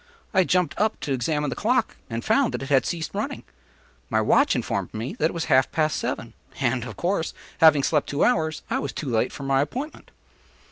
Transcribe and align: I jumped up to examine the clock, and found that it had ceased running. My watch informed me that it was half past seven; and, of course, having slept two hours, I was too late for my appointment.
I 0.33 0.45
jumped 0.45 0.73
up 0.79 0.99
to 1.01 1.13
examine 1.13 1.51
the 1.51 1.55
clock, 1.55 1.95
and 2.09 2.25
found 2.25 2.55
that 2.55 2.63
it 2.63 2.69
had 2.69 2.87
ceased 2.87 3.11
running. 3.13 3.43
My 4.09 4.19
watch 4.19 4.55
informed 4.55 4.91
me 4.95 5.13
that 5.19 5.25
it 5.29 5.33
was 5.35 5.45
half 5.45 5.71
past 5.71 5.95
seven; 5.95 6.33
and, 6.59 6.85
of 6.85 6.97
course, 6.97 7.35
having 7.59 7.83
slept 7.83 8.09
two 8.09 8.23
hours, 8.23 8.63
I 8.67 8.79
was 8.79 8.93
too 8.93 9.11
late 9.11 9.31
for 9.31 9.43
my 9.43 9.61
appointment. 9.61 10.09